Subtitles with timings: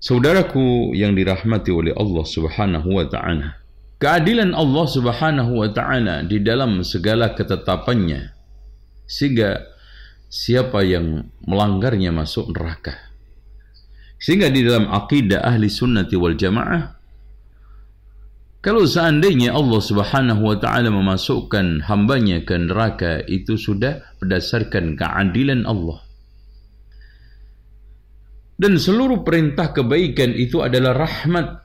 [0.00, 3.60] Saudaraku yang dirahmati oleh Allah Subhanahu wa taala.
[4.00, 8.32] Keadilan Allah Subhanahu wa taala di dalam segala ketetapannya
[9.04, 9.60] sehingga
[10.32, 12.96] siapa yang melanggarnya masuk neraka.
[14.16, 16.96] Sehingga di dalam akidah ahli sunnati wal jamaah
[18.60, 26.04] kalau seandainya Allah Subhanahu wa taala memasukkan hambanya ke neraka itu sudah berdasarkan keadilan Allah
[28.60, 31.64] dan seluruh perintah kebaikan itu adalah rahmat.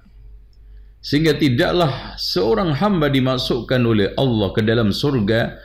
[1.03, 5.59] Sehingga tidaklah seorang hamba dimasukkan oleh Allah ke dalam surga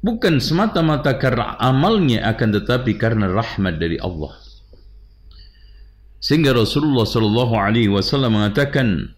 [0.00, 4.32] bukan semata-mata karena amalnya akan tetapi karena rahmat dari Allah.
[6.16, 9.12] Sehingga Rasulullah sallallahu alaihi wasallam mengatakan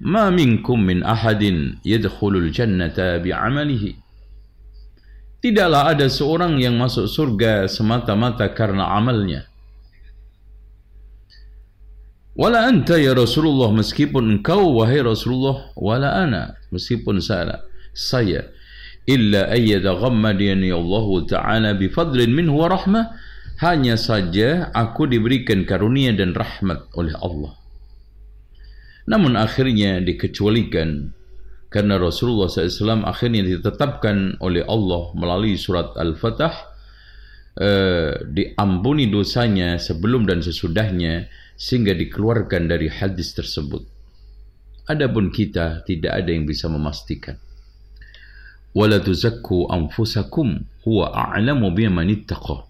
[0.00, 3.92] ma minkum min ahadin yadkhulul jannata bi'amalihi.
[5.38, 9.46] Tidaklah ada seorang yang masuk surga semata-mata karena amalnya
[12.38, 18.54] Wala anta ya Rasulullah meskipun engkau wahai Rasulullah wala ana meskipun saya saya
[19.10, 19.50] illa
[19.82, 23.10] ghammadiyani Allah taala bi fadlin minhu wa rahmah
[23.58, 27.58] hanya saja aku diberikan karunia dan rahmat oleh Allah.
[29.10, 31.10] Namun akhirnya dikecualikan
[31.74, 36.54] karena Rasulullah SAW akhirnya ditetapkan oleh Allah melalui surat Al-Fatah
[37.58, 41.26] uh, diampuni dosanya sebelum dan sesudahnya
[41.58, 43.82] sehingga dikeluarkan dari hadis tersebut.
[44.88, 47.36] Adapun kita tidak ada yang bisa memastikan.
[48.72, 52.64] Wala tuzakku anfusakum huwa a'lamu biman ittaqa.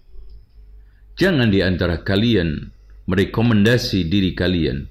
[1.15, 2.71] Jangan di antara kalian
[3.07, 4.87] merekomendasi diri kalian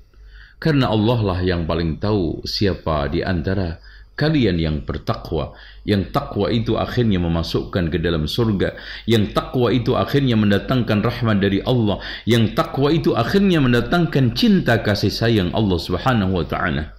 [0.59, 3.79] karena Allah lah yang paling tahu siapa di antara
[4.19, 5.55] kalian yang bertakwa.
[5.87, 8.75] Yang takwa itu akhirnya memasukkan ke dalam surga.
[9.07, 12.03] Yang takwa itu akhirnya mendatangkan rahmat dari Allah.
[12.27, 16.98] Yang takwa itu akhirnya mendatangkan cinta kasih sayang Allah Subhanahu wa taala